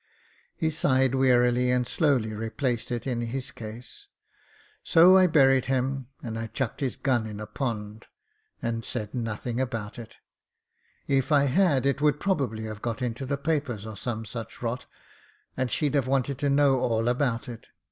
[0.55, 4.07] He sighed wearily and slowly replaced it in his case.
[4.83, 8.07] "So I buried him» and I chucked his gun in a pond,
[8.63, 10.17] and said nothing about it
[11.07, 14.87] If I had it would probably have got into the papers or some such rot,
[15.55, 17.67] and she'd have wanted to know all about it.